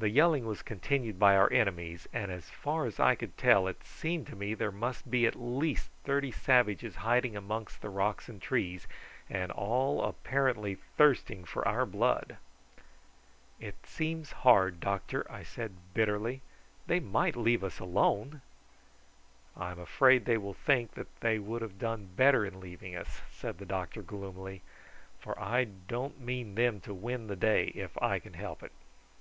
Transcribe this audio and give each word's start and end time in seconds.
The 0.00 0.08
yelling 0.10 0.46
was 0.46 0.62
continued 0.62 1.18
by 1.18 1.34
our 1.34 1.52
enemies, 1.52 2.06
and 2.12 2.30
as 2.30 2.48
far 2.50 2.86
as 2.86 3.00
I 3.00 3.16
could 3.16 3.36
tell 3.36 3.66
it 3.66 3.82
seemed 3.82 4.28
to 4.28 4.36
me 4.36 4.54
that 4.54 4.60
there 4.60 4.70
must 4.70 5.10
be 5.10 5.26
at 5.26 5.34
least 5.34 5.88
thirty 6.04 6.30
savages 6.30 6.94
hiding 6.94 7.34
amongst 7.36 7.82
the 7.82 7.90
rocks 7.90 8.28
and 8.28 8.40
trees, 8.40 8.86
and 9.28 9.50
all 9.50 10.04
apparently 10.04 10.76
thirsting 10.96 11.44
for 11.44 11.66
our 11.66 11.84
blood. 11.84 12.36
"It 13.58 13.74
seems 13.84 14.30
hard, 14.46 14.78
doctor," 14.78 15.26
I 15.28 15.42
said 15.42 15.72
bitterly. 15.94 16.42
"They 16.86 17.00
might 17.00 17.34
leave 17.34 17.64
us 17.64 17.80
alone." 17.80 18.40
"I'm 19.56 19.80
afraid 19.80 20.26
they 20.26 20.38
will 20.38 20.54
think 20.54 20.92
that 20.94 21.08
they 21.22 21.40
would 21.40 21.60
have 21.60 21.76
done 21.80 22.10
better 22.14 22.46
in 22.46 22.60
leaving 22.60 22.94
us," 22.94 23.22
said 23.32 23.58
the 23.58 23.66
doctor 23.66 24.02
gloomily, 24.02 24.62
"for 25.18 25.36
I 25.42 25.64
don't 25.64 26.20
mean 26.20 26.54
them 26.54 26.78
to 26.82 26.94
win 26.94 27.26
the 27.26 27.34
day 27.34 27.72
if 27.74 28.00
I 28.00 28.20
can 28.20 28.34
help 28.34 28.62
it." 28.62 28.70